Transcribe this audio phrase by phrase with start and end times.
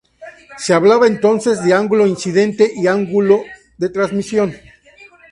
[0.57, 3.43] Se habla, entonces, de ángulo incidente y ángulo
[3.77, 4.51] de transmisión.